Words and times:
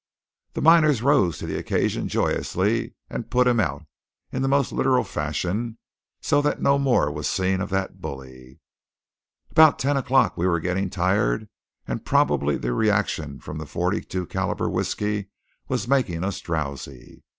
The 0.53 0.63
miners 0.63 1.03
rose 1.03 1.37
to 1.37 1.45
the 1.45 1.59
occasion 1.59 2.07
joyously, 2.07 2.95
and 3.07 3.29
"put 3.29 3.45
him 3.45 3.59
out" 3.59 3.83
in 4.31 4.41
the 4.41 4.47
most 4.47 4.71
literal 4.71 5.03
fashion; 5.03 5.77
so 6.21 6.41
that 6.41 6.59
no 6.59 6.79
more 6.79 7.11
was 7.11 7.29
seen 7.29 7.61
of 7.61 7.69
that 7.69 8.01
bully. 8.01 8.61
About 9.51 9.77
ten 9.77 9.97
o'clock 9.97 10.35
we 10.35 10.47
were 10.47 10.59
getting 10.59 10.89
tired; 10.89 11.49
and 11.87 12.03
probably 12.03 12.57
the 12.57 12.73
reaction 12.73 13.39
from 13.39 13.59
the 13.59 13.67
"42 13.67 14.25
calibre 14.25 14.67
whiskey" 14.67 15.29
was 15.67 15.87
making 15.87 16.23
us 16.23 16.39
drowsy. 16.39 17.23